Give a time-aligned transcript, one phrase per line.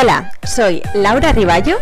[0.00, 1.76] Hola, soy Laura Riballo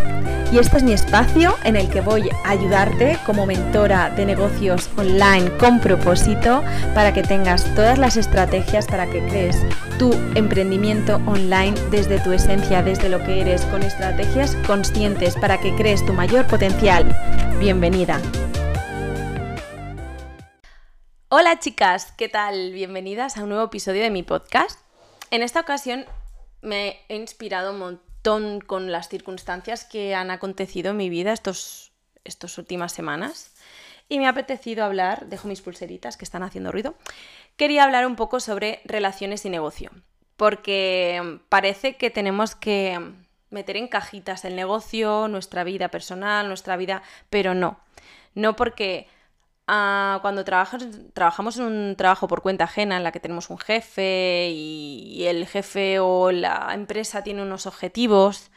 [0.50, 4.90] y este es mi espacio en el que voy a ayudarte como mentora de negocios
[4.96, 6.64] online con propósito
[6.96, 9.56] para que tengas todas las estrategias para que crees
[10.00, 15.72] tu emprendimiento online desde tu esencia, desde lo que eres, con estrategias conscientes para que
[15.76, 17.16] crees tu mayor potencial.
[17.60, 18.20] Bienvenida.
[21.28, 22.72] Hola chicas, ¿qué tal?
[22.72, 24.80] Bienvenidas a un nuevo episodio de mi podcast.
[25.30, 26.04] En esta ocasión
[26.62, 31.92] me he inspirado un montón con las circunstancias que han acontecido en mi vida estos,
[32.24, 33.54] estas últimas semanas.
[34.08, 36.94] Y me ha apetecido hablar, dejo mis pulseritas que están haciendo ruido,
[37.56, 39.90] quería hablar un poco sobre relaciones y negocio,
[40.36, 42.98] porque parece que tenemos que
[43.50, 47.80] meter en cajitas el negocio, nuestra vida personal, nuestra vida, pero no,
[48.34, 49.08] no porque
[49.68, 55.26] cuando trabajamos en un trabajo por cuenta ajena en la que tenemos un jefe y,
[55.26, 58.50] el jefe o la empresa tiene unos objetivos,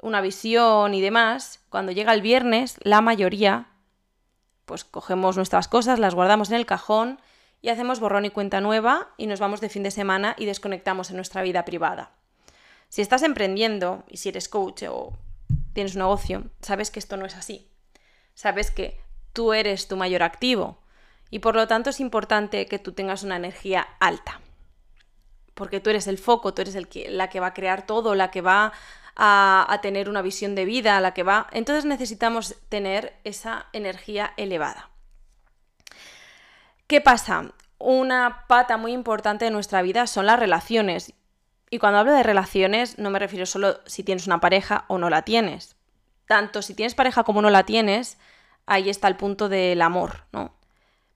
[0.00, 3.66] una visión y demás, cuando llega el viernes, la mayoría,
[4.64, 7.20] pues cogemos nuestras cosas, las guardamos en el cajón
[7.60, 11.10] y hacemos borrón y cuenta nueva y nos vamos de fin de semana y desconectamos
[11.10, 12.12] en nuestra vida privada.
[12.88, 15.12] Si estás emprendiendo y si eres coach o
[15.74, 17.68] tienes un negocio, sabes que esto no es así.
[18.34, 19.00] Sabes que
[19.36, 20.78] tú eres tu mayor activo
[21.30, 24.40] y por lo tanto es importante que tú tengas una energía alta.
[25.52, 28.14] Porque tú eres el foco, tú eres el que, la que va a crear todo,
[28.14, 28.72] la que va
[29.14, 31.48] a, a tener una visión de vida, la que va...
[31.52, 34.88] Entonces necesitamos tener esa energía elevada.
[36.86, 37.52] ¿Qué pasa?
[37.76, 41.12] Una pata muy importante de nuestra vida son las relaciones.
[41.68, 45.10] Y cuando hablo de relaciones no me refiero solo si tienes una pareja o no
[45.10, 45.76] la tienes.
[46.26, 48.16] Tanto si tienes pareja como no la tienes,
[48.66, 50.54] ahí está el punto del amor, ¿no?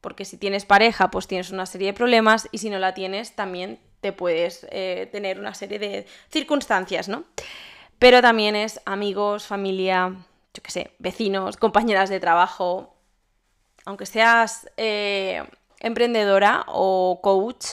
[0.00, 3.36] Porque si tienes pareja, pues tienes una serie de problemas y si no la tienes,
[3.36, 7.24] también te puedes eh, tener una serie de circunstancias, ¿no?
[7.98, 10.14] Pero también es amigos, familia,
[10.54, 12.96] yo qué sé, vecinos, compañeras de trabajo.
[13.84, 15.44] Aunque seas eh,
[15.80, 17.66] emprendedora o coach,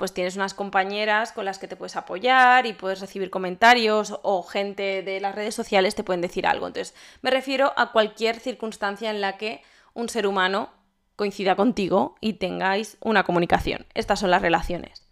[0.00, 4.42] pues tienes unas compañeras con las que te puedes apoyar y puedes recibir comentarios o
[4.42, 6.66] gente de las redes sociales te pueden decir algo.
[6.66, 9.62] Entonces, me refiero a cualquier circunstancia en la que
[9.92, 10.70] un ser humano
[11.16, 13.84] coincida contigo y tengáis una comunicación.
[13.92, 15.06] Estas son las relaciones.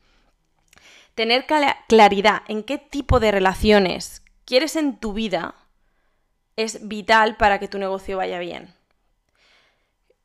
[1.14, 1.44] Tener
[1.86, 5.54] claridad en qué tipo de relaciones quieres en tu vida
[6.56, 8.72] es vital para que tu negocio vaya bien.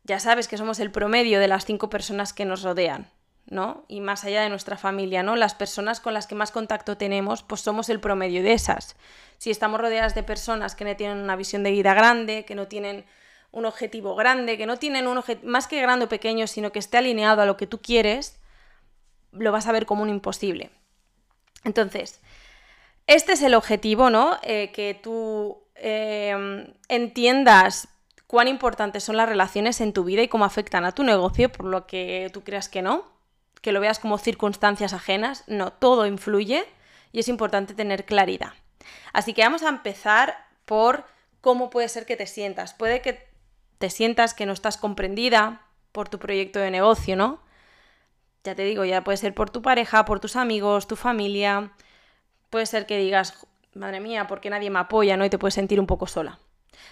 [0.05, 3.11] Ya sabes que somos el promedio de las cinco personas que nos rodean.
[3.45, 3.85] ¿No?
[3.87, 5.35] Y más allá de nuestra familia, ¿no?
[5.35, 8.95] Las personas con las que más contacto tenemos, pues somos el promedio de esas.
[9.37, 12.67] Si estamos rodeadas de personas que no tienen una visión de vida grande, que no
[12.67, 13.05] tienen
[13.51, 16.79] un objetivo grande, que no tienen un objetivo más que grande o pequeño, sino que
[16.79, 18.39] esté alineado a lo que tú quieres,
[19.31, 20.71] lo vas a ver como un imposible.
[21.63, 22.21] Entonces,
[23.07, 24.37] este es el objetivo, ¿no?
[24.43, 27.89] Eh, que tú eh, entiendas
[28.25, 31.65] cuán importantes son las relaciones en tu vida y cómo afectan a tu negocio, por
[31.65, 33.12] lo que tú creas que no
[33.63, 36.65] que lo veas como circunstancias ajenas, no, todo influye
[37.13, 38.51] y es importante tener claridad.
[39.13, 40.35] Así que vamos a empezar
[40.65, 41.05] por
[41.39, 42.73] cómo puede ser que te sientas.
[42.73, 43.25] Puede que
[43.77, 45.61] te sientas que no estás comprendida
[45.93, 47.39] por tu proyecto de negocio, ¿no?
[48.43, 51.71] Ya te digo, ya puede ser por tu pareja, por tus amigos, tu familia.
[52.49, 55.23] Puede ser que digas, madre mía, ¿por qué nadie me apoya, no?
[55.23, 56.37] Y te puedes sentir un poco sola.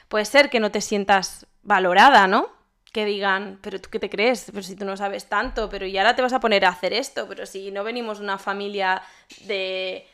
[0.07, 2.60] Puede ser que no te sientas valorada, ¿no?
[2.91, 5.97] Que digan, pero tú qué te crees, pero si tú no sabes tanto, pero y
[5.97, 9.01] ahora te vas a poner a hacer esto, pero si no venimos una familia
[9.45, 10.05] de,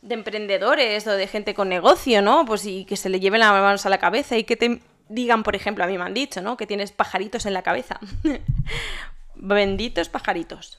[0.00, 2.44] de emprendedores o de gente con negocio, ¿no?
[2.46, 5.42] Pues y que se le lleven las manos a la cabeza y que te digan,
[5.42, 6.56] por ejemplo, a mí me han dicho, ¿no?
[6.56, 8.00] Que tienes pajaritos en la cabeza.
[9.34, 10.78] Benditos pajaritos.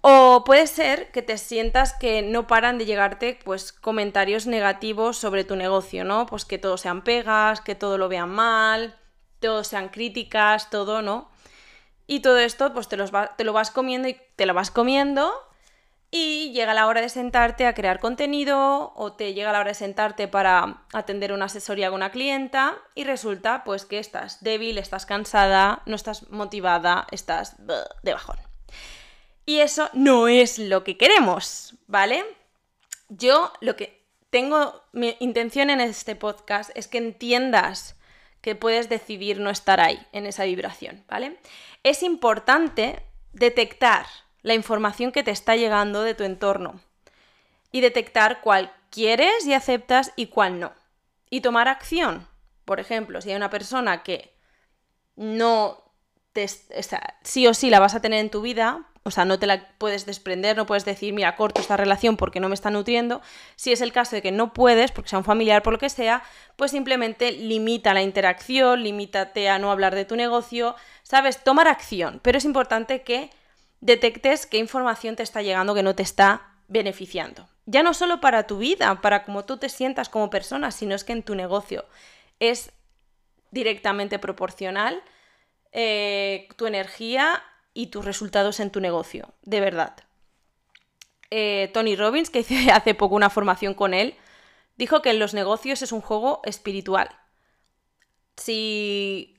[0.00, 5.44] O puede ser que te sientas que no paran de llegarte pues comentarios negativos sobre
[5.44, 6.26] tu negocio, ¿no?
[6.26, 8.96] Pues que todo sean pegas, que todo lo vean mal,
[9.44, 11.28] todo sean críticas, todo, ¿no?
[12.06, 15.32] Y todo esto, pues te, te lo vas comiendo y te lo vas comiendo
[16.10, 19.74] y llega la hora de sentarte a crear contenido o te llega la hora de
[19.74, 25.04] sentarte para atender una asesoría con una clienta y resulta pues que estás débil, estás
[25.04, 28.38] cansada, no estás motivada, estás de bajón.
[29.44, 32.24] Y eso no es lo que queremos, ¿vale?
[33.10, 37.96] Yo lo que tengo, mi intención en este podcast es que entiendas
[38.44, 41.38] que puedes decidir no estar ahí, en esa vibración, ¿vale?
[41.82, 43.02] Es importante
[43.32, 44.04] detectar
[44.42, 46.78] la información que te está llegando de tu entorno
[47.72, 50.74] y detectar cuál quieres y aceptas y cuál no.
[51.30, 52.28] Y tomar acción.
[52.66, 54.36] Por ejemplo, si hay una persona que
[55.16, 55.82] no
[56.34, 56.46] te,
[57.22, 59.68] sí o sí la vas a tener en tu vida, o sea, no te la
[59.76, 63.20] puedes desprender, no puedes decir, mira, corto esta relación porque no me está nutriendo.
[63.54, 65.90] Si es el caso de que no puedes, porque sea un familiar, por lo que
[65.90, 66.22] sea,
[66.56, 71.44] pues simplemente limita la interacción, limítate a no hablar de tu negocio, ¿sabes?
[71.44, 73.30] Tomar acción, pero es importante que
[73.82, 77.46] detectes qué información te está llegando que no te está beneficiando.
[77.66, 81.04] Ya no solo para tu vida, para cómo tú te sientas como persona, sino es
[81.04, 81.84] que en tu negocio
[82.40, 82.72] es
[83.50, 85.02] directamente proporcional
[85.72, 87.42] eh, tu energía
[87.74, 89.96] y tus resultados en tu negocio, de verdad.
[91.30, 94.14] Eh, Tony Robbins, que hice hace poco una formación con él,
[94.76, 97.08] dijo que en los negocios es un juego espiritual.
[98.36, 99.36] Si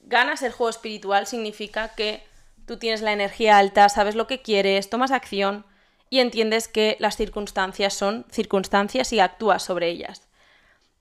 [0.00, 2.22] ganas el juego espiritual significa que
[2.66, 5.64] tú tienes la energía alta, sabes lo que quieres, tomas acción
[6.10, 10.28] y entiendes que las circunstancias son circunstancias y actúas sobre ellas.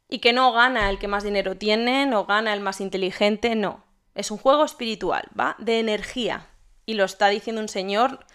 [0.09, 3.83] Y que no gana el que más dinero tiene, no gana el más inteligente, no.
[4.15, 5.55] Es un juego espiritual, ¿va?
[5.59, 6.47] De energía.
[6.87, 8.25] Y lo está diciendo un señor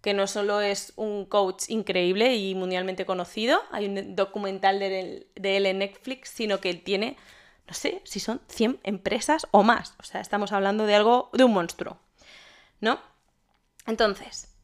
[0.00, 5.66] que no solo es un coach increíble y mundialmente conocido, hay un documental de él,
[5.66, 7.16] en Netflix, sino que él tiene,
[7.66, 9.94] no sé si son 100 empresas o más.
[10.00, 11.98] O sea, estamos hablando de algo, de un monstruo.
[12.80, 12.98] ¿No?
[13.86, 14.54] Entonces,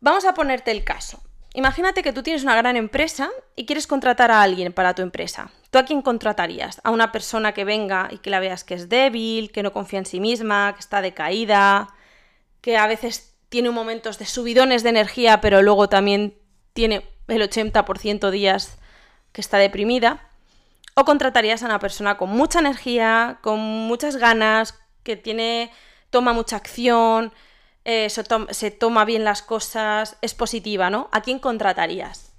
[0.00, 1.20] vamos a ponerte el caso.
[1.56, 5.50] Imagínate que tú tienes una gran empresa y quieres contratar a alguien para tu empresa.
[5.70, 6.82] ¿Tú a quién contratarías?
[6.84, 10.00] ¿A una persona que venga y que la veas que es débil, que no confía
[10.00, 11.88] en sí misma, que está decaída,
[12.60, 16.36] que a veces tiene momentos de subidones de energía, pero luego también
[16.74, 18.76] tiene el 80% días
[19.32, 20.28] que está deprimida?
[20.94, 25.72] ¿O contratarías a una persona con mucha energía, con muchas ganas, que tiene
[26.10, 27.32] toma mucha acción,
[27.88, 31.08] eh, se, toma bien las cosas, es positiva, ¿no?
[31.12, 32.32] ¿A quién contratarías?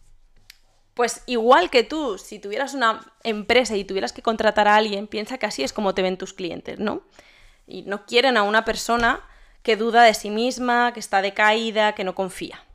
[0.94, 5.38] Pues igual que tú, si tuvieras una empresa y tuvieras que contratar a alguien, piensa
[5.38, 7.04] que así es como te ven tus clientes, ¿no?
[7.66, 9.22] Y no quieren a una persona
[9.64, 12.66] que duda de sí misma, que está decaída, que no confía.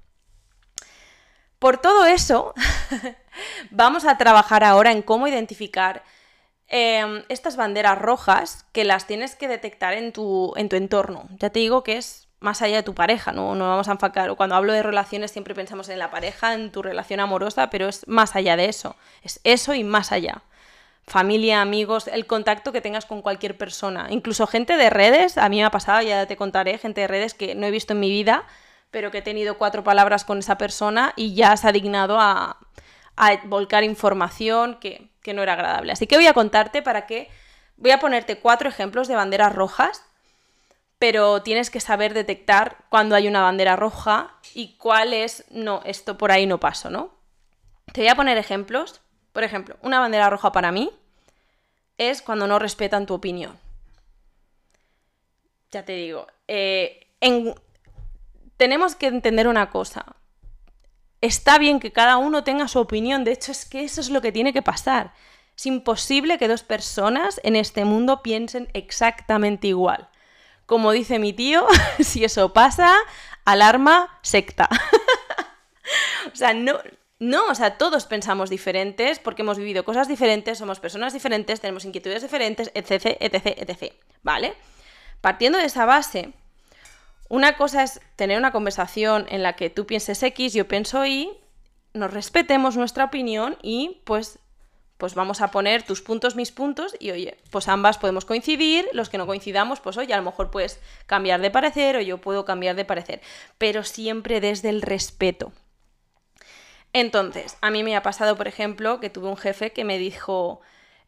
[1.59, 2.55] Por todo eso,
[3.71, 6.05] vamos a trabajar ahora en cómo identificar
[6.69, 11.29] em, estas banderas rojas que las tienes que detectar en tu, en tu entorno.
[11.39, 13.55] Ya te digo que es más allá de tu pareja, ¿no?
[13.55, 16.83] No vamos a enfocar, cuando hablo de relaciones siempre pensamos en la pareja, en tu
[16.83, 20.43] relación amorosa, pero es más allá de eso, es eso y más allá.
[21.06, 25.56] Familia, amigos, el contacto que tengas con cualquier persona, incluso gente de redes, a mí
[25.59, 28.11] me ha pasado, ya te contaré, gente de redes que no he visto en mi
[28.11, 28.44] vida,
[28.91, 32.59] pero que he tenido cuatro palabras con esa persona y ya se ha dignado a,
[33.44, 35.93] volcar información que, que no era agradable.
[35.93, 37.31] Así que voy a contarte para que,
[37.77, 40.03] voy a ponerte cuatro ejemplos de banderas rojas
[41.03, 46.17] pero tienes que saber detectar cuando hay una bandera roja y cuál es, no, esto
[46.17, 47.11] por ahí no paso, ¿no?
[47.93, 49.01] Te voy a poner ejemplos.
[49.33, 50.93] Por ejemplo, una bandera roja para mí
[51.99, 53.59] es cuando no respetan tu opinión.
[55.73, 57.09] Ya te digo, eh,
[58.57, 60.07] tenemos que entender una cosa.
[61.21, 64.21] Está bien que cada uno tenga su opinión, de hecho es que eso es lo
[64.21, 65.15] que tiene que pasar.
[65.57, 70.09] Es imposible que dos personas en este mundo piensen exactamente igual.
[70.73, 71.67] Como dice mi tío,
[72.01, 72.97] si eso pasa,
[73.45, 74.71] alarma secta.
[76.33, 76.81] o sea, no,
[77.19, 81.85] no, o sea, todos pensamos diferentes porque hemos vivido cosas diferentes, somos personas diferentes, tenemos
[81.85, 83.93] inquietudes diferentes, etc, etc, etc.
[84.23, 84.55] ¿Vale?
[85.21, 86.33] Partiendo de esa base,
[87.29, 91.31] una cosa es tener una conversación en la que tú pienses X, yo pienso Y,
[91.93, 94.39] nos respetemos nuestra opinión y pues
[95.03, 99.11] pues vamos a poner tus puntos, mis puntos y oye, pues ambas podemos coincidir, los
[99.11, 102.44] que no coincidamos, pues oye, a lo mejor puedes cambiar de parecer o yo puedo
[102.44, 103.21] cambiar de parecer,
[103.59, 105.51] pero siempre desde el respeto.
[106.93, 110.61] Entonces, a mí me ha pasado, por ejemplo, que tuve un jefe que me dijo,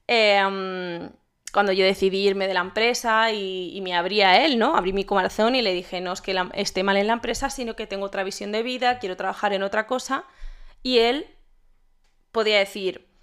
[0.09, 1.11] em,
[1.53, 4.75] cuando yo decidí irme de la empresa y, me abría él, ¿no?
[4.77, 7.77] Abrí mi corazón y le dije, no es que esté mal en la empresa, sino
[7.77, 10.25] que tengo otra visión de vida, quiero trabajar en otra cosa.
[10.83, 11.29] Y él
[12.33, 13.13] podía decir,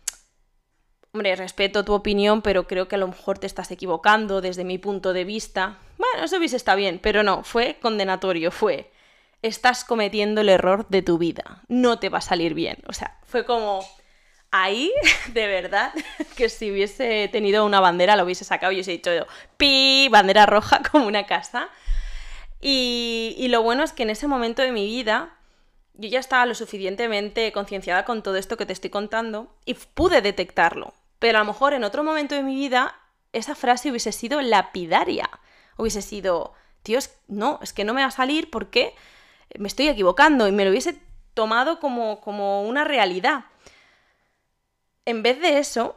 [1.13, 4.77] hombre, respeto tu opinión, pero creo que a lo mejor te estás equivocando desde mi
[4.77, 5.77] punto de vista.
[5.98, 8.91] Bueno, eso hubiese está bien, pero no, fue condenatorio, fue,
[9.41, 12.77] estás cometiendo el error de tu vida, no te va a salir bien.
[12.88, 13.86] O sea, fue como,
[14.51, 14.91] ahí,
[15.34, 15.91] de verdad,
[16.38, 19.12] que si hubiese tenido una bandera, lo hubiese sacado y hubiese dicho,
[19.58, 21.70] pi, bandera roja como una casa.
[22.62, 25.36] Y, y lo bueno es que en ese momento de mi vida
[25.96, 30.22] yo ya estaba lo suficientemente concienciada con todo esto que te estoy contando y pude
[30.22, 30.94] detectarlo.
[31.22, 32.96] Pero a lo mejor en otro momento de mi vida
[33.32, 35.30] esa frase hubiese sido lapidaria.
[35.78, 36.98] Hubiese sido, tío,
[37.28, 38.96] no, es que no me va a salir porque
[39.56, 41.00] me estoy equivocando y me lo hubiese
[41.36, 43.46] tomado como, como una realidad.
[45.06, 45.96] En vez de eso,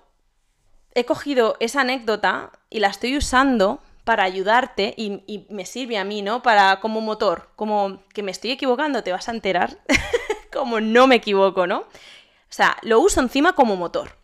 [0.95, 6.04] he cogido esa anécdota y la estoy usando para ayudarte y, y, me sirve a
[6.04, 6.43] mí, ¿no?
[6.43, 9.78] Para como motor, como que me estoy equivocando, te vas a enterar,
[10.52, 11.78] como no me equivoco, ¿no?
[11.78, 14.23] O sea, lo uso encima como motor.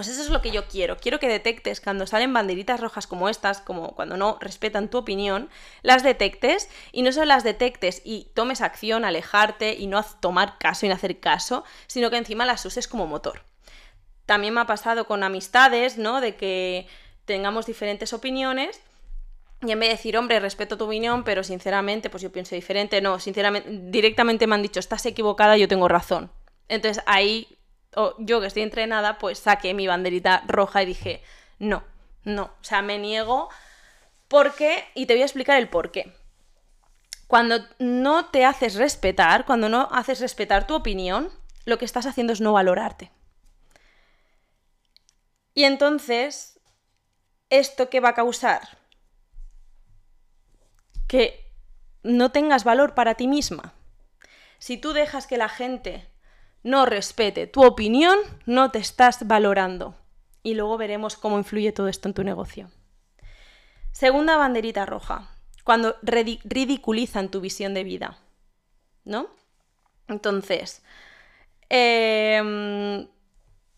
[0.00, 0.96] Pues eso es lo que yo quiero.
[0.96, 5.50] Quiero que detectes cuando salen banderitas rojas como estas, como cuando no respetan tu opinión,
[5.82, 10.86] las detectes y no solo las detectes y tomes acción, alejarte y no tomar caso
[10.86, 13.42] y no hacer caso, sino que encima las uses como motor.
[14.24, 16.22] También me ha pasado con amistades, ¿no?
[16.22, 16.86] De que
[17.26, 18.80] tengamos diferentes opiniones
[19.60, 23.02] y en vez de decir, hombre, respeto tu opinión, pero sinceramente, pues yo pienso diferente,
[23.02, 26.30] no, sinceramente, directamente me han dicho, estás equivocada, yo tengo razón.
[26.68, 27.58] Entonces ahí
[27.94, 31.22] o yo que estoy entrenada, pues saqué mi banderita roja y dije,
[31.58, 31.82] no,
[32.24, 33.48] no, o sea, me niego
[34.28, 36.14] porque, y te voy a explicar el por qué.
[37.26, 41.30] Cuando no te haces respetar, cuando no haces respetar tu opinión,
[41.64, 43.10] lo que estás haciendo es no valorarte.
[45.54, 46.60] Y entonces,
[47.50, 48.78] ¿esto qué va a causar?
[51.06, 51.52] Que
[52.02, 53.74] no tengas valor para ti misma.
[54.58, 56.09] Si tú dejas que la gente
[56.62, 59.94] no respete tu opinión, no te estás valorando.
[60.42, 62.70] Y luego veremos cómo influye todo esto en tu negocio.
[63.92, 65.30] Segunda banderita roja,
[65.64, 68.18] cuando ridiculizan tu visión de vida.
[69.04, 69.28] ¿No?
[70.08, 70.82] Entonces,
[71.68, 73.06] eh,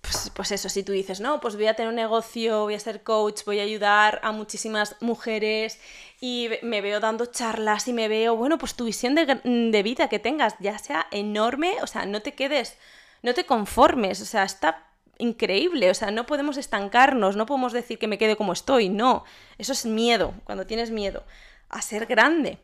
[0.03, 2.81] pues, pues, eso, si tú dices, no, pues voy a tener un negocio, voy a
[2.81, 5.81] ser coach, voy a ayudar a muchísimas mujeres
[6.25, 10.09] y me veo dando charlas y me veo, bueno, pues tu visión de, de vida
[10.09, 12.79] que tengas ya sea enorme, o sea, no te quedes,
[13.23, 14.87] no te conformes, o sea, está
[15.19, 19.25] increíble, o sea, no podemos estancarnos, no podemos decir que me quede como estoy, no,
[19.59, 21.25] eso es miedo, cuando tienes miedo
[21.69, 22.61] a ser grande.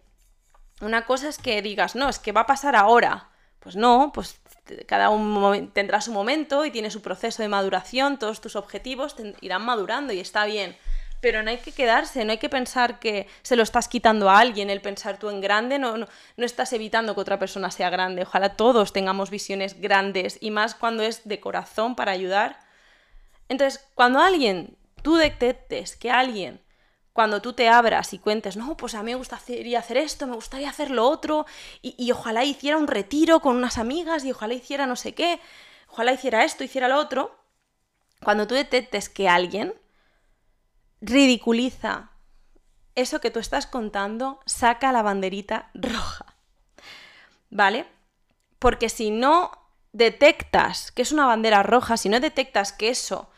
[0.80, 3.28] Una cosa es que digas, no, es que va a pasar ahora.
[3.58, 4.40] Pues no, pues
[4.86, 9.64] cada uno tendrá su momento y tiene su proceso de maduración, todos tus objetivos irán
[9.64, 10.76] madurando y está bien.
[11.20, 14.38] Pero no hay que quedarse, no hay que pensar que se lo estás quitando a
[14.38, 16.06] alguien, el pensar tú en grande, no, no,
[16.37, 18.22] no estás evitando que otra persona sea grande.
[18.22, 22.60] Ojalá todos tengamos visiones grandes y más cuando es de corazón para ayudar.
[23.48, 26.60] Entonces, cuando alguien, tú detectes que alguien
[27.18, 30.37] cuando tú te abras y cuentes, no, pues a mí me gustaría hacer esto, me
[30.37, 31.46] gustaría hacer lo otro,
[31.82, 35.40] y, ojalá hiciera un retiro con unas amigas, y ojalá hiciera no sé qué,
[35.88, 37.37] ojalá hiciera esto, hiciera lo otro,
[38.22, 39.75] cuando tú detectes que alguien
[41.00, 42.11] ridiculiza
[42.95, 46.26] eso que tú estás contando, saca la banderita roja.
[47.50, 47.87] ¿Vale?
[48.59, 49.52] Porque si no
[49.93, 53.31] detectas que es una bandera roja, si no detectas que eso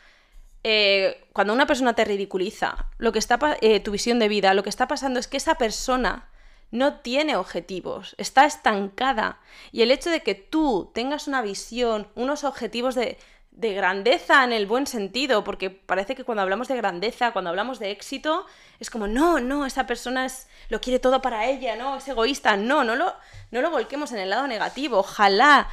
[0.63, 4.63] eh, cuando una persona te ridiculiza, lo que está eh, tu visión de vida, lo
[4.63, 6.29] que está pasando es que esa persona
[6.69, 9.39] no tiene objetivos, está estancada.
[9.71, 13.17] Y el hecho de que tú tengas una visión, unos objetivos de,
[13.51, 17.79] de grandeza en el buen sentido, porque parece que cuando hablamos de grandeza, cuando hablamos
[17.79, 18.45] de éxito,
[18.79, 22.55] es como, no, no, esa persona es, lo quiere todo para ella, no, es egoísta,
[22.55, 23.13] no, no lo,
[23.51, 25.67] no lo volquemos en el lado negativo, ojalá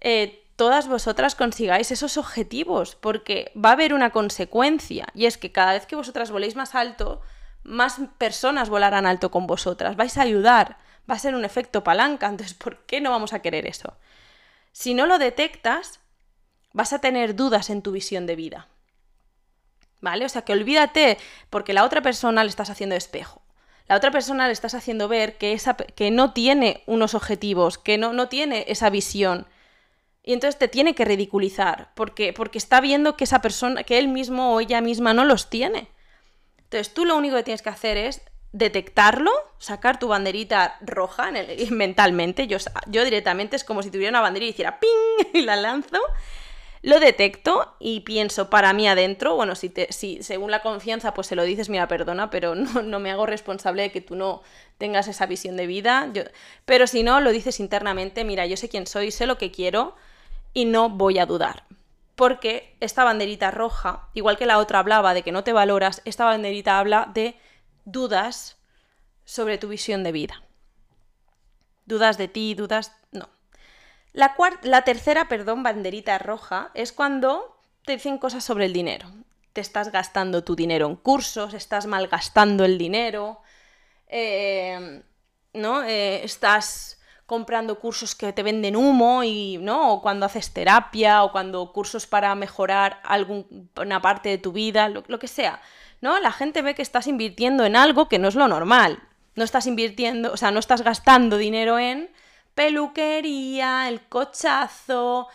[0.00, 5.52] eh, todas vosotras consigáis esos objetivos, porque va a haber una consecuencia, y es que
[5.52, 7.22] cada vez que vosotras voléis más alto,
[7.62, 10.76] más personas volarán alto con vosotras, vais a ayudar,
[11.08, 13.96] va a ser un efecto palanca, entonces ¿por qué no vamos a querer eso?
[14.72, 16.00] Si no lo detectas,
[16.72, 18.68] vas a tener dudas en tu visión de vida.
[20.00, 20.24] ¿Vale?
[20.24, 23.42] O sea que olvídate, porque la otra persona le estás haciendo espejo.
[23.88, 27.98] La otra persona le estás haciendo ver que, esa, que no tiene unos objetivos, que
[27.98, 29.46] no, no tiene esa visión,
[30.22, 34.08] y entonces te tiene que ridiculizar, porque, porque está viendo que esa persona, que él
[34.08, 35.88] mismo o ella misma no los tiene.
[36.58, 41.30] Entonces tú lo único que tienes que hacer es detectarlo, sacar tu banderita roja
[41.70, 42.46] mentalmente.
[42.46, 45.26] Yo, yo directamente es como si tuviera una bandera y hiciera ¡ping!
[45.34, 45.98] y la lanzo.
[46.82, 51.28] Lo detecto y pienso para mí adentro, bueno, si, te, si según la confianza pues
[51.28, 54.42] se lo dices, mira, perdona, pero no, no, me hago responsable de que tú no
[54.78, 56.10] tengas esa visión de vida.
[56.12, 56.24] Yo,
[56.64, 59.94] pero si no, lo dices internamente, mira, yo sé quién soy, sé lo que quiero,
[60.52, 61.64] y no voy a dudar.
[62.16, 66.24] Porque esta banderita roja, igual que la otra hablaba de que no te valoras, esta
[66.24, 67.36] banderita habla de
[67.84, 68.58] dudas
[69.24, 70.42] sobre tu visión de vida.
[71.86, 72.92] Dudas de ti, dudas...
[74.12, 79.08] La, la tercera, perdón, banderita roja es cuando te dicen cosas sobre el dinero.
[79.52, 83.40] Te estás gastando tu dinero en cursos, estás malgastando el dinero,
[84.08, 85.02] eh,
[85.54, 85.82] ¿no?
[85.84, 91.32] Eh, estás comprando cursos que te venden humo y no o cuando haces terapia o
[91.32, 95.62] cuando cursos para mejorar alguna parte de tu vida lo, lo, que sea
[96.02, 98.98] no la gente ve que estás invirtiendo en algo que no es lo normal
[99.34, 102.10] no estás invirtiendo o sea no estás gastando dinero en
[102.54, 105.28] peluquería el cochazo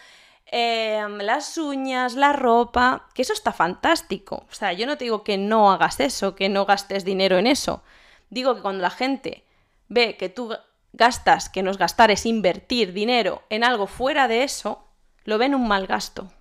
[0.45, 4.45] em, las uñas, la ropa, que eso está fantástico.
[4.50, 7.47] O sea, yo no te digo que no hagas eso, que no gastes dinero en
[7.47, 7.83] eso.
[8.29, 9.43] Digo que cuando la gente
[9.88, 10.55] ve que tú
[10.93, 14.88] gastas, que nos gastar es invertir dinero en algo fuera de eso,
[15.24, 16.31] lo ven un mal gasto.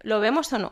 [0.00, 0.70] ¿Lo vemos o no?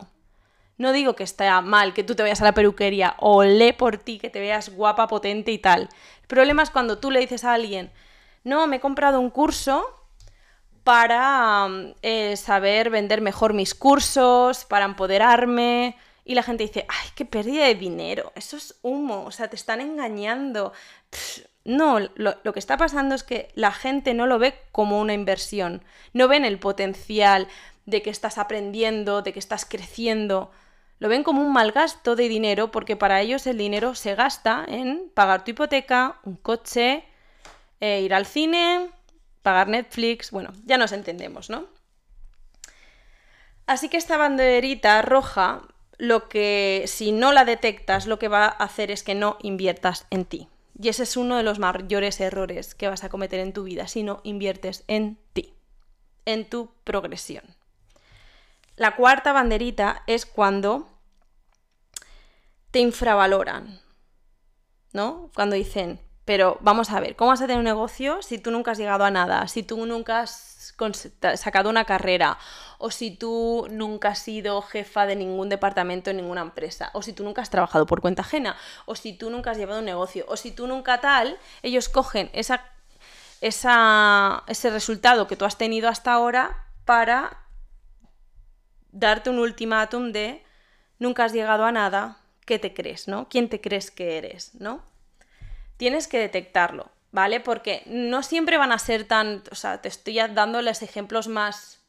[0.77, 3.97] No digo que esté mal que tú te vayas a la peluquería o lee por
[3.97, 5.89] ti, que te veas guapa, potente y tal.
[6.21, 7.91] El problema es cuando tú le dices a alguien,
[8.43, 9.85] no, me he comprado un curso
[10.83, 11.67] para
[12.01, 15.95] eh, saber vender mejor mis cursos, para empoderarme.
[16.25, 19.55] Y la gente dice, ay, qué pérdida de dinero, eso es humo, o sea, te
[19.55, 20.71] están engañando.
[21.65, 25.13] no, lo, lo, que está pasando es que la gente no lo ve como una
[25.13, 25.83] inversión,
[26.13, 27.47] no ven el potencial
[27.85, 30.51] de que estás aprendiendo, de que estás creciendo.
[30.99, 34.63] Lo ven como un mal gasto de dinero porque para ellos el dinero se gasta
[34.67, 37.03] en pagar tu hipoteca, un coche,
[37.81, 38.89] eh, ir al cine,
[39.41, 41.65] pagar Netflix, bueno, ya nos entendemos, ¿no?
[43.65, 45.63] Así que esta banderita roja,
[45.97, 50.07] lo que si no la detectas, lo que va a hacer es que no inviertas
[50.09, 50.47] en ti.
[50.79, 53.87] Y ese es uno de los mayores errores que vas a cometer en tu vida
[53.87, 55.53] si no inviertes en ti,
[56.25, 57.43] en tu progresión.
[58.77, 60.87] La cuarta banderita es cuando
[62.71, 63.79] te infravaloran,
[64.91, 65.29] ¿no?
[65.35, 65.99] Cuando dicen,
[66.31, 69.03] pero vamos a ver, ¿cómo vas a tener un negocio si tú nunca has llegado
[69.03, 69.49] a nada?
[69.49, 70.73] Si tú nunca has
[71.35, 72.37] sacado una carrera,
[72.77, 77.11] o si tú nunca has sido jefa de ningún departamento en ninguna empresa, o si
[77.11, 80.23] tú nunca has trabajado por cuenta ajena, o si tú nunca has llevado un negocio,
[80.29, 82.63] o si tú nunca tal, ellos cogen esa,
[83.41, 87.41] esa, ese resultado que tú has tenido hasta ahora para
[88.93, 90.45] darte un ultimátum de
[90.97, 93.27] nunca has llegado a nada, ¿qué te crees, no?
[93.27, 94.89] ¿Quién te crees que eres, no?
[95.81, 97.39] Tienes que detectarlo, ¿vale?
[97.39, 101.81] Porque no siempre van a ser tan, o sea, te estoy dándoles ejemplos más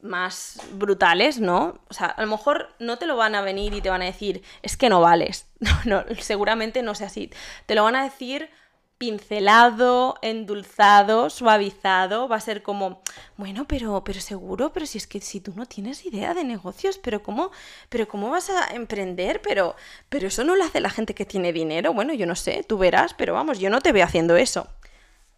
[0.00, 1.80] más brutales, ¿no?
[1.88, 4.04] O sea, a lo mejor no te lo van a venir y te van a
[4.04, 5.48] decir, es que no vales.
[5.84, 7.28] No, no, seguramente no sea así.
[7.66, 8.48] Te lo van a decir
[8.98, 13.02] pincelado, endulzado, suavizado, va a ser como,
[13.36, 16.98] bueno, pero, pero seguro, pero si es que si tú no tienes idea de negocios,
[16.98, 17.50] pero cómo,
[17.88, 19.74] pero cómo vas a emprender, pero,
[20.08, 22.78] pero eso no lo hace la gente que tiene dinero, bueno, yo no sé, tú
[22.78, 24.68] verás, pero vamos, yo no te veo haciendo eso,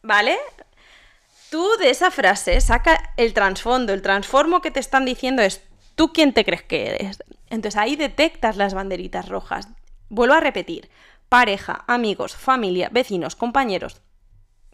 [0.03, 0.39] ¿vale?
[1.51, 5.63] Tú de esa frase saca el trasfondo, el transformo que te están diciendo es
[5.95, 7.23] tú quién te crees que eres.
[7.49, 9.69] Entonces ahí detectas las banderitas rojas.
[10.09, 10.91] Vuelvo a repetir,
[11.29, 14.01] pareja, amigos, familia, vecinos, compañeros,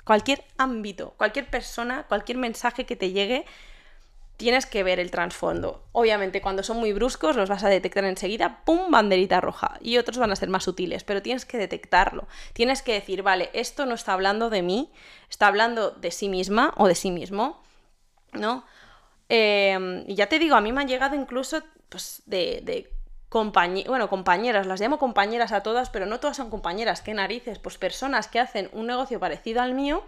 [0.05, 3.45] cualquier ámbito, cualquier persona, cualquier mensaje que te llegue,
[4.37, 5.85] tienes que ver el trasfondo.
[5.93, 8.91] Obviamente, cuando son muy bruscos, los vas a detectar enseguida, ¡pum!
[8.91, 9.79] banderita roja.
[9.81, 12.27] Y otros van a ser más sutiles, pero tienes que detectarlo.
[12.53, 14.91] Tienes que decir, vale, esto no está hablando de mí,
[15.31, 17.63] está hablando de sí misma o de sí mismo,
[18.33, 18.65] ¿no?
[19.29, 22.93] Em, y ya te digo, a mí me han llegado incluso pues, de, de
[23.33, 27.79] bueno, compañeras, las llamo compañeras a todas, pero no todas son compañeras, qué narices, pues
[27.79, 30.05] personas que hacen un negocio parecido al mío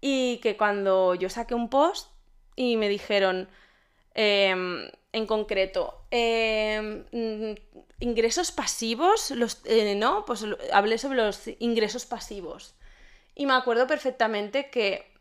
[0.00, 2.10] y que cuando yo saqué un post
[2.56, 3.48] y me dijeron,
[4.14, 7.04] em, en concreto, em,
[8.00, 10.24] ingresos pasivos, los, eh, ¿no?
[10.24, 12.74] Pues hablé sobre los ingresos pasivos.
[13.36, 15.13] Y me acuerdo perfectamente que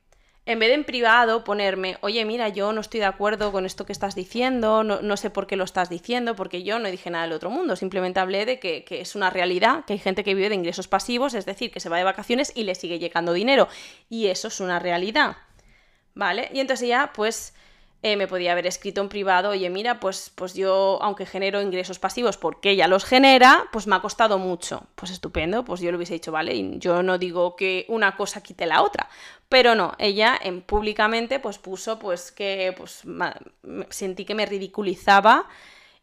[0.46, 3.86] en vez de en privado ponerme, oye, mira, yo no estoy de acuerdo con esto
[3.86, 7.24] que estás diciendo, no, sé por qué lo estás diciendo, porque yo no dije nada
[7.24, 10.36] del otro mundo, simplemente hablé de que, que, es una realidad, que hay gente que
[10.36, 13.32] vive de ingresos pasivos, es decir, que se va de vacaciones y le sigue llegando
[13.32, 13.70] dinero.
[14.10, 15.38] Y eso es una realidad.
[16.14, 16.50] ¿Vale?
[16.54, 17.54] Y entonces ya, pues
[18.06, 22.00] eh, me podía haber escrito en privado, oye, mira, pues, pues yo, aunque genero ingresos
[22.00, 24.84] pasivos porque ella los genera, pues me ha costado mucho.
[24.96, 28.66] Pues estupendo, pues yo le hubiese dicho, vale, yo no digo que una cosa quite
[28.66, 29.08] la otra,
[29.48, 33.04] pero no, ella en, públicamente pues puso pues que pues
[33.90, 35.48] sentí que me ridiculizaba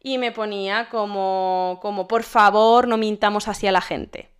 [0.02, 4.30] y me ponía como, como, por favor, no mintamos hacia la gente.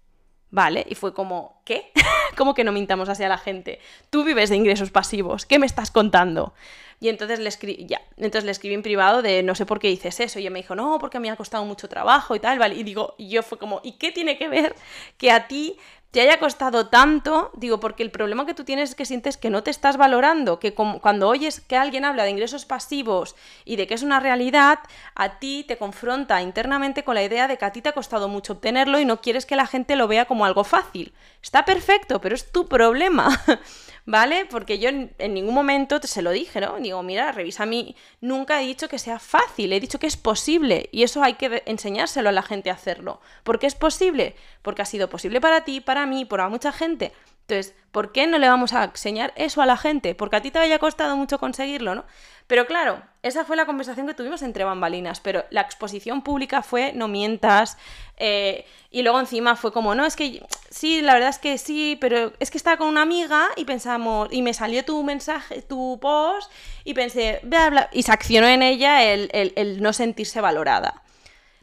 [0.53, 0.85] ¿Vale?
[0.89, 1.93] Y fue como, ¿qué?
[2.37, 3.79] ¿Cómo que no mintamos hacia la gente?
[4.09, 6.55] Tú vives de ingresos pasivos, ¿qué me estás contando?
[7.01, 9.89] Y entonces le escribí, ya, entonces le escribí en privado de no sé por qué
[9.89, 10.39] dices eso.
[10.39, 12.75] Y ella me dijo, no, porque me ha costado mucho trabajo y tal, ¿vale?
[12.75, 14.75] Y digo, y yo fue como, ¿y qué tiene que ver
[15.17, 15.79] que a ti
[16.11, 19.49] te haya costado tanto, digo, porque el problema que tú tienes es que sientes que
[19.49, 23.87] no te estás valorando, que cuando oyes que alguien habla de ingresos pasivos y de
[23.87, 24.81] que es una realidad,
[25.15, 28.29] a ti te confronta internamente con la idea de que a ti te ha costado
[28.29, 31.13] mucho obtenerlo y no quieres que la gente lo vea como algo fácil.
[31.43, 33.29] Está perfecto, pero es tu problema.
[34.07, 34.47] ¿vale?
[34.47, 36.79] Porque yo en, ningún momento te se lo dije, ¿no?
[36.79, 40.17] Digo, mira, revisa a mí, nunca he dicho que sea fácil, he dicho que es
[40.17, 43.21] posible y eso hay que enseñárselo a la gente a hacerlo.
[43.45, 44.37] ¿Por qué es posible?
[44.63, 47.13] Porque ha sido posible para ti, para mí, para mucha gente.
[47.43, 50.15] Entonces, ¿por qué no le vamos a enseñar eso a la gente?
[50.15, 52.05] Porque a ti te haya costado mucho conseguirlo, ¿no?
[52.51, 56.93] Pero claro, esa fue la conversación que tuvimos entre bambalinas, pero la exposición pública fue
[56.93, 57.79] no mientas,
[58.17, 61.97] eh, y luego encima fue como, no, es que sí, la verdad es que sí,
[62.01, 66.01] pero es que estaba con una amiga y pensamos, y me salió tu mensaje, tu
[66.03, 66.51] post,
[66.83, 71.05] y pensé, bla, bla, y se accionó en ella el, el no sentirse valorada.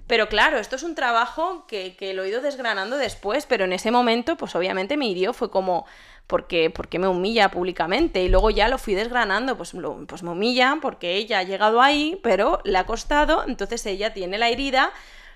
[0.07, 3.91] Pero claro, esto es un trabajo que, lo he ido desgranando después, pero en ese
[3.91, 5.85] momento, pues obviamente me hirió, fue como,
[6.27, 8.23] ¿por qué, me humilla públicamente?
[8.23, 9.73] Y luego ya lo fui desgranando, pues,
[10.07, 14.37] pues me humilla porque ella ha llegado ahí, pero le ha costado, entonces ella tiene
[14.37, 14.93] la herida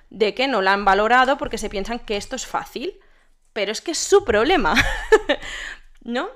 [0.09, 2.99] de que no la han valorado porque se piensan que esto es fácil.
[3.53, 4.75] Pero es que es su problema,
[6.03, 6.29] ¿no?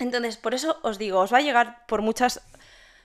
[0.00, 2.42] Entonces, por eso os digo, os va a llegar por muchas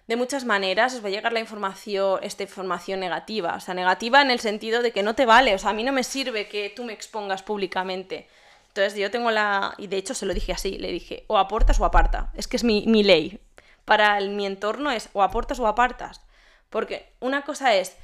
[0.07, 3.55] de muchas maneras os va a llegar la información, esta información negativa.
[3.55, 5.55] O sea, negativa en el sentido de que no te vale.
[5.55, 8.27] O sea, a mí no me sirve que tú me expongas públicamente.
[8.67, 9.73] Entonces yo tengo la...
[9.77, 12.31] Y de hecho se lo dije así, le dije, o aportas o aparta.
[12.35, 13.39] Es que es mi, ley.
[13.83, 16.21] Para mi entorno es o aportas o apartas.
[16.69, 17.97] Porque una cosa es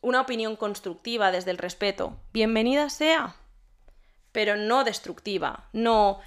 [0.00, 2.16] una opinión constructiva desde el respeto.
[2.32, 3.36] Bienvenida sea.
[4.32, 5.68] Pero no destructiva.
[5.72, 6.20] No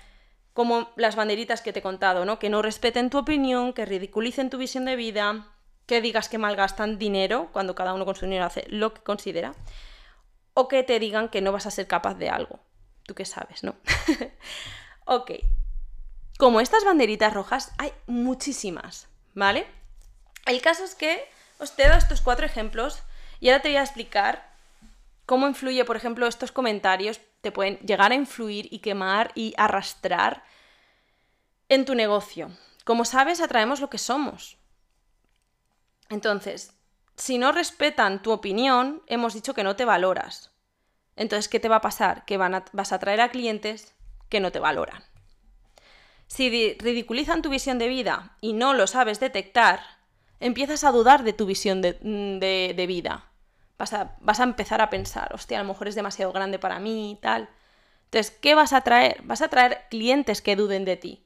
[0.58, 2.40] como las banderitas que te he contado, ¿no?
[2.40, 5.46] Que no respeten tu opinión, que ridiculicen tu visión de vida,
[5.86, 9.54] que digas que malgastan dinero cuando cada uno con su dinero hace lo que considera,
[10.56, 12.60] o que te digan que no vas a ser capaz de algo.
[13.04, 13.76] Tú qué sabes, ¿no?
[15.06, 15.34] ok.
[16.40, 19.68] Como estas banderitas rojas, hay muchísimas, ¿vale?
[20.48, 21.24] El caso es que
[21.60, 23.04] os he dado estos cuatro ejemplos
[23.40, 24.50] y ahora te voy a explicar
[25.28, 30.44] cómo influye, por ejemplo, estos comentarios pueden llegar a influir y quemar y arrastrar
[31.70, 32.52] en tu negocio.
[32.84, 34.58] Como sabes, atraemos lo que somos.
[36.10, 36.74] Entonces,
[37.16, 40.52] si no respetan tu opinión, hemos dicho que no te valoras.
[41.16, 42.26] Entonces, ¿qué te va a pasar?
[42.26, 43.94] Que vas a atraer a clientes
[44.30, 45.04] que no te valoran.
[46.28, 49.82] Si ridiculizan tu visión de vida y no lo sabes detectar,
[50.40, 53.32] empiezas a dudar de tu visión de vida
[53.78, 57.16] vas a, empezar a pensar, hostia, a lo mejor es demasiado grande para mí y
[57.16, 57.50] tal.
[58.06, 59.22] Entonces, ¿qué vas a traer?
[59.24, 61.24] Vas a traer clientes que duden de ti,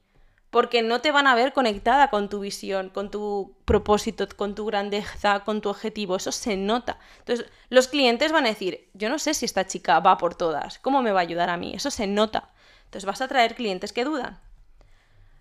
[0.49, 4.65] porque no te van a ver conectada con tu visión, con tu propósito, con tu
[4.65, 6.97] grandeza, con tu objetivo, eso se nota.
[7.19, 10.79] Entonces, los clientes van a decir, yo no sé si esta chica va por todas,
[10.79, 11.73] ¿cómo me va a ayudar a mí?
[11.73, 12.49] Eso se nota.
[12.85, 14.41] Entonces, vas a traer clientes que dudan.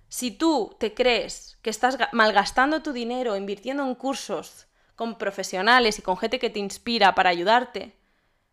[0.08, 4.66] Si tú te crees que estás malgastando tu dinero invirtiendo en cursos
[5.00, 7.96] con profesionales y con gente que te inspira para ayudarte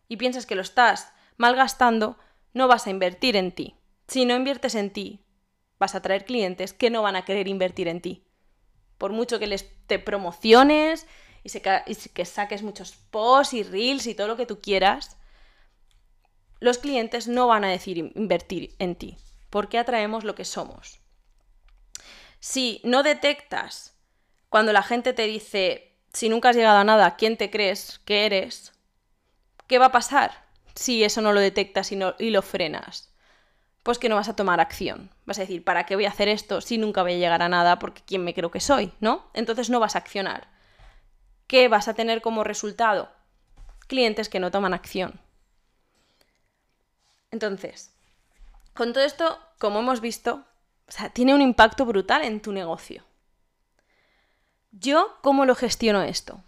[0.08, 2.18] y piensas que lo estás malgastando,
[2.54, 3.76] no vas a invertir en ti.
[4.08, 5.26] Si no inviertes en ti,
[5.78, 8.24] vas a traer clientes que no van a querer invertir en ti.
[8.98, 11.06] Por mucho que les te promociones
[11.44, 15.18] y, que saques muchos posts y reels y todo lo que tú quieras,
[16.62, 19.18] los clientes no van a decir invertir en ti,
[19.50, 21.02] porque atraemos lo que somos.
[22.40, 24.00] Si no detectas
[24.48, 25.87] cuando la gente te dice,
[26.18, 28.74] si nunca has llegado a nada, ¿quién te crees que eres?
[29.68, 30.32] ¿Qué va a pasar
[30.74, 33.14] si eso no lo detectas y, y lo frenas?
[33.84, 35.12] Pues que no vas a tomar acción.
[35.28, 37.50] Vas a decir, ¿para qué voy a hacer esto si nunca voy a llegar a
[37.50, 38.92] nada porque quién me creo que soy?
[39.00, 39.30] ¿No?
[39.36, 40.48] Entonces no vas a accionar.
[41.46, 43.12] ¿Qué vas a tener como resultado?
[43.86, 45.22] Clientes que no toman acción.
[47.30, 47.94] Entonces,
[48.74, 50.46] con todo esto, como hemos visto,
[51.14, 53.07] tiene un impacto brutal en tu negocio.
[54.72, 56.42] Yo, ¿cómo lo gestiono esto?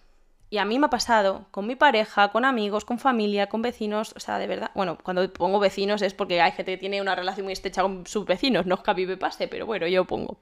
[0.52, 4.14] Y a mí me ha pasado con mi pareja, con amigos, con familia, con vecinos,
[4.16, 7.16] o sea, de verdad, bueno, cuando pongo vecinos es porque hay gente que tiene una
[7.16, 9.88] relación muy estrecha con sus vecinos, no es que a mí me pase, pero bueno,
[9.88, 10.40] yo pongo.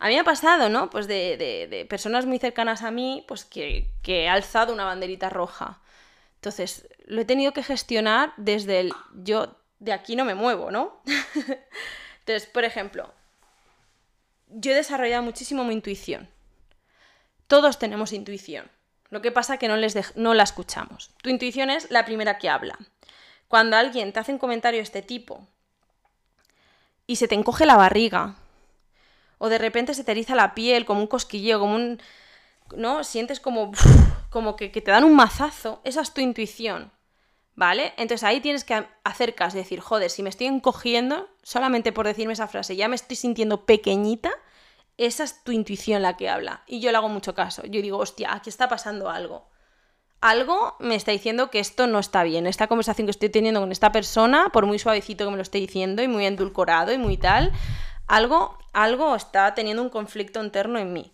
[0.00, 0.90] A mí me ha pasado, ¿no?
[0.90, 5.80] Pues de, personas muy cercanas a mí, pues que, que he alzado una banderita roja.
[6.36, 11.00] Entonces, lo he tenido que gestionar desde el yo de aquí no me muevo, ¿no?
[12.20, 13.12] Entonces, por ejemplo,
[14.48, 16.28] yo he desarrollado muchísimo mi intuición.
[17.52, 18.70] Todos tenemos intuición.
[19.10, 21.10] Lo que pasa es que no, les no la escuchamos.
[21.22, 22.78] Tu intuición es la primera que habla.
[23.46, 25.46] Cuando alguien te hace un comentario de este tipo
[27.06, 28.36] y se te encoge la barriga,
[29.36, 32.00] o de repente se te eriza la piel como un cosquilleo, como un...
[32.74, 33.04] ¿No?
[33.04, 33.72] Sientes como,
[34.30, 36.90] como que, que te dan un mazazo, esa es tu intuición.
[37.54, 37.92] ¿Vale?
[37.98, 42.32] Entonces ahí tienes que hacer caso, decir, joder, si me estoy encogiendo, solamente por decirme
[42.32, 44.32] esa frase, ya me estoy sintiendo pequeñita,
[45.06, 46.62] esa es tu intuición la que habla.
[46.66, 47.62] Y yo le hago mucho caso.
[47.64, 49.48] Yo digo, hostia, aquí está pasando algo.
[50.20, 52.46] Algo me está diciendo que esto no está bien.
[52.46, 55.58] Esta conversación que estoy teniendo con esta persona, por muy suavecito que me lo esté
[55.58, 57.52] diciendo y muy endulcorado y muy tal,
[58.06, 61.12] algo, algo está teniendo un conflicto interno en mí.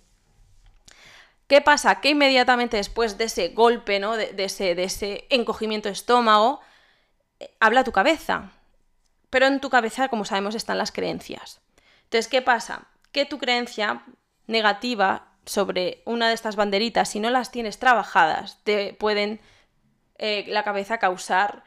[1.46, 2.02] ¿Qué pasa?
[2.02, 4.16] Que inmediatamente después de ese golpe, ¿no?
[4.16, 6.60] de, ese, de ese encogimiento de estómago,
[7.40, 8.52] eh, habla tu cabeza.
[9.30, 11.60] Pero en tu cabeza, como sabemos, están las creencias.
[12.04, 12.88] Entonces, ¿qué pasa?
[13.12, 14.04] Que tu creencia
[14.46, 19.40] negativa sobre una de estas banderitas, si no las tienes trabajadas, te pueden
[20.18, 21.64] eh, la cabeza causar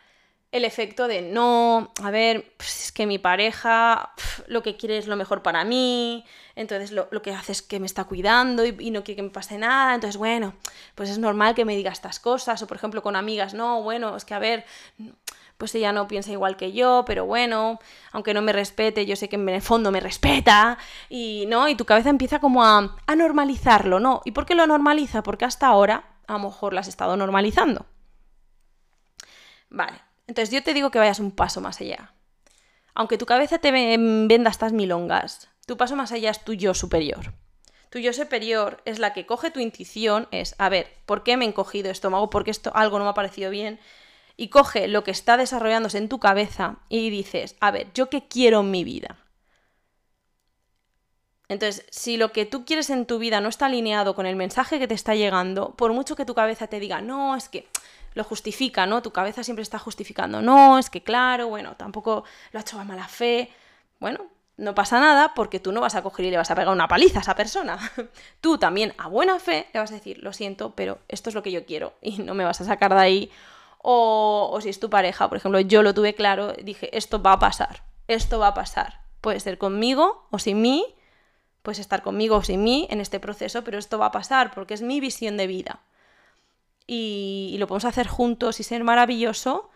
[0.51, 4.11] el efecto de no, a ver, pues es que mi pareja
[4.47, 6.25] lo que quiere es lo mejor para mí,
[6.55, 9.57] entonces lo, que hace es que me está cuidando y, no quiere que me pase
[9.57, 10.53] nada, entonces bueno,
[10.93, 14.17] pues es normal que me diga estas cosas, o por ejemplo con amigas, no, bueno,
[14.17, 14.65] es que a ver,
[15.61, 17.77] pues ella no piensa igual que yo, pero bueno,
[18.13, 21.75] aunque no me respete, yo sé que en el fondo me respeta, y no, y
[21.75, 24.23] tu cabeza empieza como a, normalizarlo, ¿no?
[24.25, 25.21] ¿Y por qué lo normaliza?
[25.21, 27.85] Porque hasta ahora a lo mejor lo has estado normalizando.
[29.69, 32.11] Vale, entonces yo te digo que vayas un paso más allá.
[32.95, 37.35] Aunque tu cabeza te venda estas milongas, tu paso más allá es tu yo superior.
[37.91, 41.45] Tu yo superior es la que coge tu intuición, es, a ver, ¿por qué me
[41.45, 42.31] he encogido estómago?
[42.31, 43.79] ¿Por qué esto, algo no me ha parecido bien?
[44.41, 48.27] Y coge lo que está desarrollándose en tu cabeza y dices, a ver, ¿yo qué
[48.27, 49.17] quiero en mi vida?
[51.47, 54.79] Entonces, si lo que tú quieres en tu vida no está alineado con el mensaje
[54.79, 57.67] que te está llegando, por mucho que tu cabeza te diga, no, es que
[58.15, 59.03] lo justifica, ¿no?
[59.03, 62.83] Tu cabeza siempre está justificando, no, es que claro, bueno, tampoco lo ha hecho a
[62.83, 63.51] mala fe.
[63.99, 64.25] Bueno,
[64.57, 66.87] no pasa nada porque tú no vas a coger y le vas a pegar una
[66.87, 67.77] paliza a esa persona.
[68.41, 71.43] tú también a buena fe le vas a decir, lo siento, pero esto es lo
[71.43, 73.31] que yo quiero y no me vas a sacar de ahí.
[73.83, 77.39] O, si es tu pareja, por ejemplo, yo lo tuve claro, dije, esto va a
[77.39, 79.01] pasar, esto va a pasar.
[79.21, 80.85] Puede ser conmigo o sin mí,
[81.63, 84.73] puedes estar conmigo o sin mí en este proceso, pero esto va a pasar porque
[84.73, 85.81] es mi visión de vida
[86.93, 89.69] y, lo podemos hacer juntos y ser maravilloso,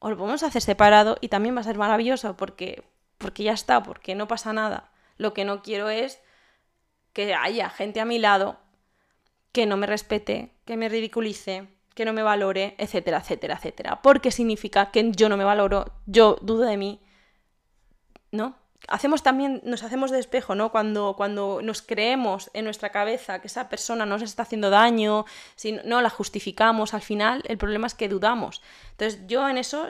[0.00, 2.84] o lo podemos hacer separado y también va a ser maravilloso porque,
[3.16, 4.90] porque ya está, porque no pasa nada.
[5.16, 6.20] Lo que no quiero es
[7.14, 8.58] que haya gente a mi lado
[9.52, 14.00] que no me respete, que me ridiculice, que no me valore, etcétera, etcétera, etcétera.
[14.02, 17.00] Porque significa que yo no me valoro, yo dudo de mí,
[18.30, 18.62] ¿no?
[18.88, 20.72] hacemos también, nos hacemos de espejo, ¿no?
[20.72, 25.24] Cuando, cuando nos creemos en nuestra cabeza que esa persona nos está haciendo daño,
[25.54, 28.62] si no la justificamos, al final el problema es que dudamos.
[28.92, 29.88] Entonces yo en eso,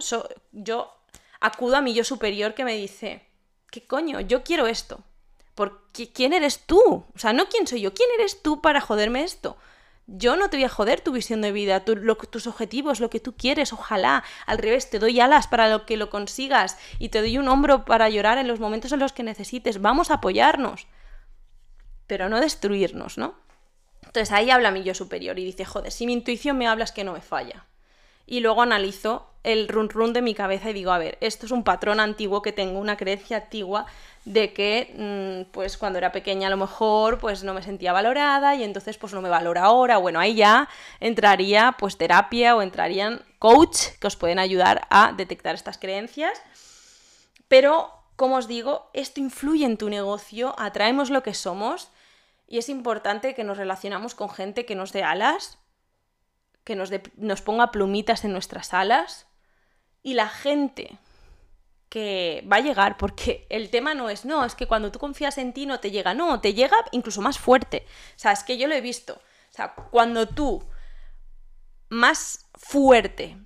[0.52, 0.92] yo
[1.40, 3.26] acudo a mi yo superior que me dice,
[3.70, 4.20] ¿qué coño?
[4.20, 5.00] Yo quiero esto.
[5.54, 7.04] Porque, ¿Quién eres tú?
[7.14, 9.56] O sea, no quién soy yo, ¿quién eres tú para joderme esto?
[10.14, 13.34] Yo no te voy a joder tu visión de vida, tus objetivos, lo que tú
[13.34, 14.24] quieres, ojalá.
[14.44, 17.86] Al revés, te doy alas para lo que lo consigas y te doy un hombro
[17.86, 19.80] para llorar en los momentos en los que necesites.
[19.80, 20.86] Vamos a apoyarnos,
[22.06, 23.34] pero no destruirnos, ¿no?
[24.02, 26.92] Entonces ahí habla mi yo superior y dice, joder, si mi intuición me habla es
[26.92, 27.64] que no me falla.
[28.26, 31.52] Y luego analizo el run run de mi cabeza y digo, a ver, esto es
[31.52, 33.86] un patrón antiguo que tengo, una creencia antigua
[34.24, 34.94] de que
[35.46, 38.96] mm, pues cuando era pequeña a lo mejor pues no me sentía valorada y entonces
[38.98, 39.98] pues no me valora ahora.
[39.98, 40.68] Bueno, ahí ya
[41.00, 46.40] entraría pues terapia o entrarían coach que os pueden ayudar a detectar estas creencias.
[47.48, 51.90] Pero, como os digo, esto influye en tu negocio, atraemos lo que somos
[52.46, 55.58] y es importante que nos relacionamos con gente que nos dé alas,
[56.64, 59.26] que nos, nos ponga plumitas en nuestras alas
[60.02, 60.98] y la gente
[61.88, 65.36] que va a llegar, porque el tema no es, no, es que cuando tú confías
[65.36, 67.84] en ti no te llega, no, te llega incluso más fuerte.
[68.16, 69.14] O sea, es que yo lo he visto.
[69.14, 70.64] O sea, cuando tú
[71.90, 73.36] más fuerte,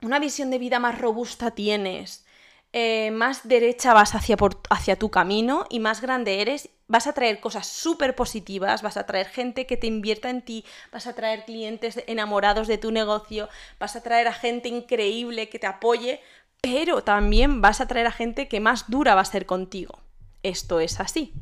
[0.00, 2.24] una visión de vida más robusta tienes,
[2.72, 4.36] eh, más derecha vas hacia,
[4.70, 9.06] hacia tu camino y más grande eres, vas a traer cosas súper positivas, vas a
[9.06, 13.48] traer gente que te invierta en ti, vas a traer clientes enamorados de tu negocio,
[13.78, 16.20] vas a traer a gente increíble que te apoye,
[16.60, 20.00] pero también vas a traer a gente que más dura va a ser contigo.
[20.42, 21.32] Esto es así.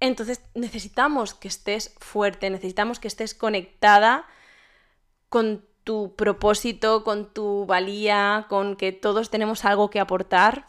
[0.00, 4.26] Entonces necesitamos que estés fuerte, necesitamos que estés conectada
[5.28, 10.68] con tu propósito, con tu valía, con que todos tenemos algo que aportar.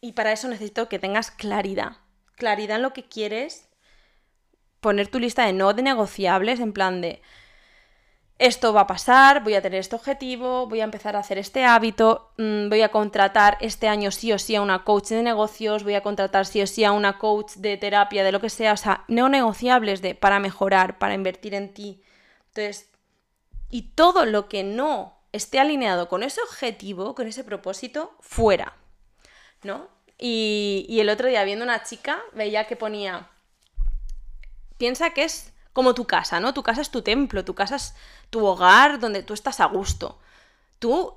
[0.00, 1.98] Y para eso necesito que tengas claridad.
[2.36, 3.68] Claridad en lo que quieres.
[4.80, 7.22] Poner tu lista de no de negociables en plan de
[8.42, 11.64] esto va a pasar, voy a tener este objetivo, voy a empezar a hacer este
[11.64, 15.84] hábito, mm, voy a contratar este año sí o sí a una coach de negocios,
[15.84, 18.72] voy a contratar sí o sí a una coach de terapia, de lo que sea,
[18.72, 22.02] o sea, no negociables de para mejorar, para invertir en ti.
[22.48, 22.90] Entonces,
[23.70, 28.76] y todo lo que no esté alineado con ese objetivo, con ese propósito, fuera,
[29.62, 29.88] ¿no?
[30.18, 33.28] Y, el otro día viendo una chica, veía que ponía,
[34.78, 36.54] piensa que es como tu casa, ¿no?
[36.54, 37.94] Tu casa es tu templo, tu casa es
[38.30, 40.18] tu hogar donde tú estás a gusto.
[40.78, 41.16] ¿Tú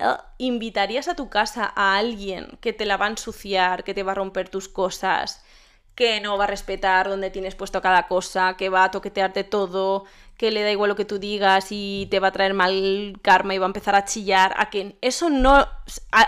[0.00, 4.02] ah, invitarías a tu casa a alguien que te la va a ensuciar, que te
[4.02, 5.42] va a romper tus cosas,
[5.94, 10.04] que no va a respetar dónde tienes puesto cada cosa, que va a toquetearte todo,
[10.36, 13.54] que le da igual lo que tú digas y te va a traer mal karma
[13.54, 15.66] y va a empezar a chillar, a que eso no,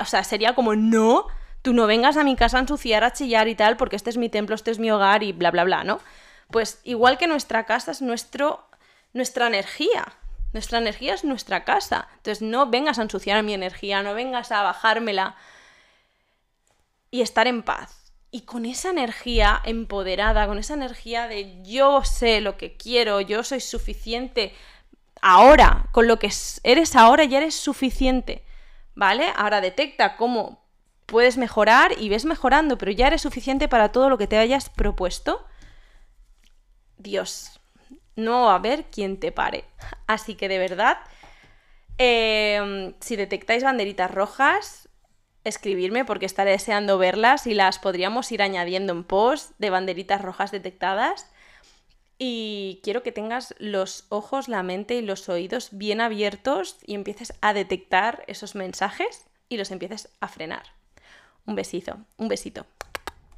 [0.01, 1.27] o sea, sería como no,
[1.63, 4.17] tú no vengas a mi casa a ensuciar, a chillar y tal, porque este es
[4.17, 6.01] mi templo, este es mi hogar y bla, bla, bla, ¿no?
[6.51, 8.67] Pues igual que nuestra casa es nuestro,
[9.13, 10.07] nuestra energía.
[10.53, 12.09] Nuestra energía es nuestra casa.
[12.17, 15.37] Entonces no vengas a ensuciar mi energía, no vengas a bajármela
[17.11, 18.13] y estar en paz.
[18.31, 23.43] Y con esa energía empoderada, con esa energía de yo sé lo que quiero, yo
[23.43, 24.55] soy suficiente
[25.21, 26.31] ahora, con lo que
[26.63, 28.45] eres ahora ya eres suficiente,
[28.95, 29.33] ¿vale?
[29.37, 30.68] Ahora detecta cómo
[31.09, 34.69] puedes mejorar y ves mejorando, pero ya eres suficiente para todo lo que te hayas
[34.69, 35.43] propuesto.
[36.99, 37.59] Dios,
[38.15, 39.65] no va a haber quien te pare.
[40.07, 40.99] Así que de verdad,
[41.97, 44.91] em, si detectáis banderitas rojas,
[45.45, 50.51] escribirme porque estaré deseando verlas y las podríamos ir añadiendo en post de banderitas rojas
[50.51, 51.31] detectadas.
[52.19, 57.33] Y quiero que tengas los ojos, la mente y los oídos bien abiertos y empieces
[57.41, 60.78] a detectar esos mensajes y los empieces a frenar.
[61.49, 62.67] Un besito, un besito.